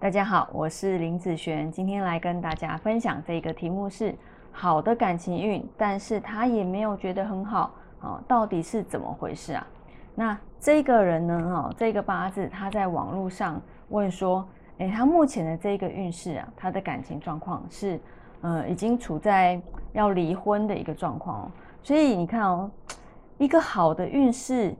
[0.00, 4.14] 大家好，我是林子璇，今天来跟大家分享这个题目是
[4.50, 9.66] 好的感情运，但是他也没有觉得很好啊，到底是怎么回事啊？
[10.14, 11.52] 那这个人呢？
[11.54, 13.60] 哈，这个八字他在网络上
[13.90, 18.00] 问说，诶，他目前的这个运势啊，他的感情状况是
[18.40, 19.60] 呃，已经处在
[19.92, 21.50] 要离婚的一个状况哦。
[21.82, 22.70] 所以你看哦，
[23.36, 24.74] 一个好的运势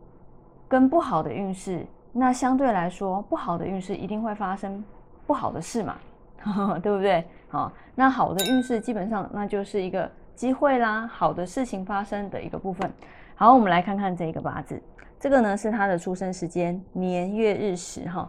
[0.67, 4.83] 跟不好的运势，那相对来说，不好的运势一定会发生。
[5.31, 5.97] 不好的事嘛，
[6.83, 7.25] 对不对？
[7.49, 12.93] 好，那好的运势基本上那就是一个机会啦，好的事情发生的一个部分。
[13.37, 14.83] 好，我们来看看这个八字，
[15.21, 18.29] 这个呢是他的出生时间年月日时哈，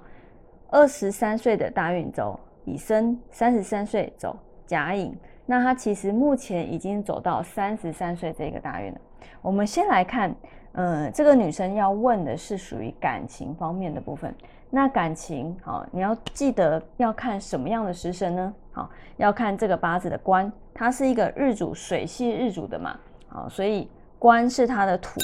[0.69, 4.37] 二十三岁的大运走乙申，三十三岁走
[4.67, 9.01] 甲寅，那他其实目前已经走到三十三岁这个大运了。
[9.41, 10.35] 我们先来看，
[10.73, 14.33] 呃，这个女生要问的是属于感情方面的部分。
[14.69, 18.53] 那感情好，你要记得要看什么样的食神呢？
[18.71, 22.97] 好，要看这个八字的官，它是一个日主水系日主的嘛，
[23.27, 25.19] 好，所以官是它的土，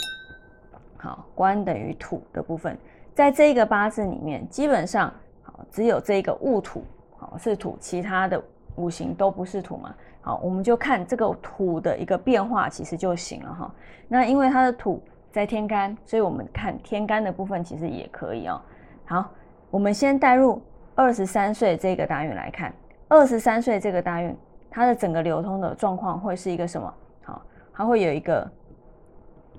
[0.98, 2.78] 好，官等于土的部分，
[3.16, 6.84] 在这个八字里面，基本上好只有这个戊土
[7.16, 8.44] 好是土，其他的
[8.76, 13.74] 五行都不是土嘛，好，我们就看这个土的一个变化，其实就行了哈。
[14.10, 15.02] 那因为它的土
[15.38, 18.60] 在天干，所以我们看天干的部分其实也可以哦。
[19.06, 19.30] 好。
[19.70, 20.62] 我们先带入
[20.96, 22.74] 二十三岁这个大运来看，
[23.10, 24.34] 二十三岁这个大运，
[24.72, 26.94] 它的整个流通的状况会是一个什么？
[27.26, 28.50] 好，它会有一个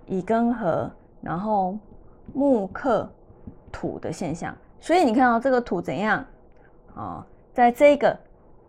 [0.06, 1.76] 乙庚合，然后
[2.32, 3.06] 木克
[3.70, 4.56] 土的现象。
[4.80, 6.24] 所以你看到这个土怎样？
[6.94, 8.18] 啊，在这个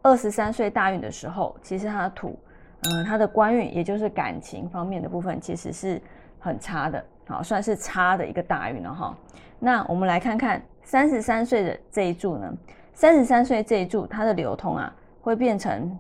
[0.02, 2.38] 二十三岁大运的时候，其实它的土，
[2.82, 6.02] 嗯，它的官运，也就是感情方面的部分，其实是
[6.40, 9.16] 很差的，好，算是差的一个大运了哈。
[9.60, 10.62] 那我们来看看。
[10.82, 12.52] 三十三岁的这一柱呢？
[12.96, 14.92] 三十三岁这一柱，它的流通啊，
[15.22, 15.96] 会变成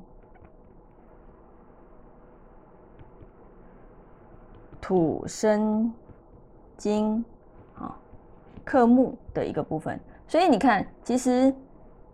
[4.81, 5.93] 土生
[6.75, 7.23] 金
[7.77, 7.95] 啊
[8.65, 9.99] 克木的一个部分。
[10.27, 11.53] 所以你看，其实，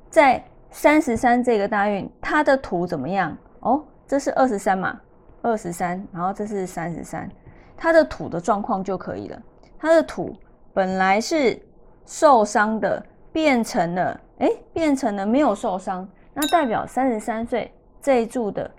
[0.09, 3.37] 在三十三这个大运，它的土怎么样？
[3.61, 4.99] 哦，这是二十三嘛，
[5.41, 7.31] 二十三，然后这是三十三，
[7.77, 9.41] 它的土的状况就可以了。
[9.77, 10.35] 它的土
[10.73, 11.61] 本来是。
[12.07, 18.69] 受伤的变成了，哎，变成了没有受伤，那代表三十三岁这一柱的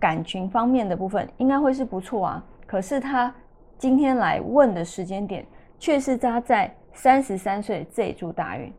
[0.00, 2.44] 感情方面的部分应该会是不错啊。
[2.66, 3.32] 可是他
[3.78, 5.46] 今天来问的时间点，
[5.78, 8.74] 却是扎在三十三岁这一柱大运。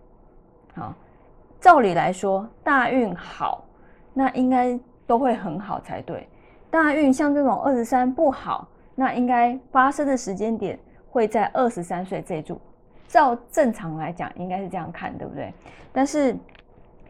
[0.75, 0.93] 好，
[1.61, 3.63] 照理来说，大运好，
[4.13, 4.77] 那应该
[5.07, 6.27] 都会很好才对。
[6.69, 8.67] 大运像这种二十三不好，
[8.99, 10.77] 那应该发生的时间点
[11.09, 12.59] 会在二十三岁这一柱。
[13.07, 15.53] 照正常来讲，应该是这样看，对不对？
[15.93, 16.35] 但是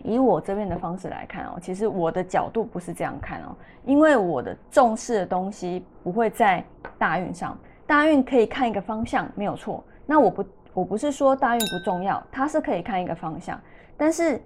[0.03, 3.55] 以我这边的方式来看哦，其实我的角度不是这样看哦，
[3.85, 6.63] 因为我的重视的东西不会在
[6.99, 7.57] 大运上，
[7.87, 9.83] 大运可以看一个方向，没有错。
[10.05, 10.45] 那我不，
[10.75, 13.59] 我不是说大运不重要，它是可以看一个方向，
[13.97, 14.39] 但是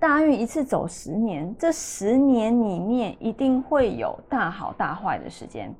[0.00, 5.72] 大运一次走十年，这十年里面一定会有大好大坏的时间。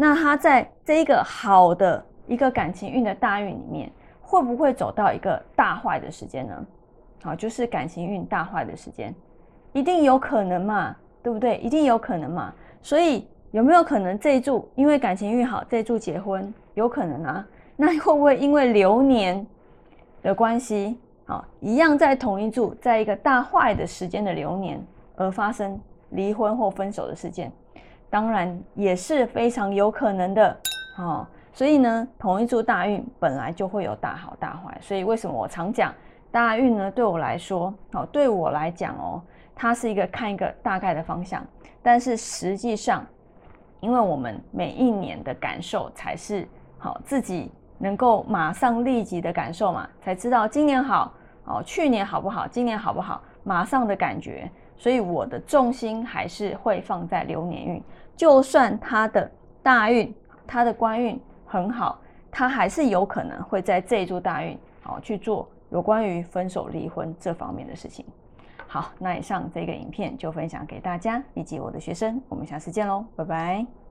[0.00, 3.92] 那他在这一个好的一个感情运的大运里面。
[4.22, 6.66] 会不会走到一个大坏的时间呢？
[7.20, 9.12] 好，就是感情运大坏的时间，
[9.72, 11.56] 一定有可能嘛，对不对？
[11.56, 12.54] 一定有可能嘛。
[12.80, 17.44] 所以有没有可能这一柱因为感情运好，这一柱结婚有可能啊？
[17.74, 19.44] 那会不会因为流年
[20.22, 20.96] 的关系，
[21.26, 24.80] 啊，一样在同一柱，在一个大坏的时间的流年
[25.16, 25.76] 而发生
[26.10, 27.50] 离婚或分手的事件？
[28.10, 30.56] 当然也是非常有可能的，
[30.98, 31.26] 哦。
[31.52, 35.92] 所以呢，同一柱大运本来就会有大好大坏，所以为什么我常讲
[36.30, 36.88] 大运呢？
[36.92, 39.20] 对我来说，哦，对我来讲哦，
[39.54, 41.44] 它是一个看一个大概的方向，
[41.82, 43.04] 但是实际上，
[43.80, 46.46] 因为我们每一年的感受才是
[46.78, 51.12] 好自己能够马上立即的感受嘛，才知道今年好
[51.44, 54.48] 哦，去年好不好，今年好不好，马上的感觉，
[54.80, 57.82] 所以我的重心还是会放在流年运，
[58.16, 59.30] 就算他的
[59.62, 60.12] 大运，
[60.46, 61.20] 他的官运。
[61.44, 61.98] 很好，
[62.30, 68.06] 他还是有可能会在这一柱大运哦去做有关于分手离婚这方面的事情。
[68.68, 73.89] 好，那以上这个影片就分享给大家以及我的学生，我们下次见喽，拜拜。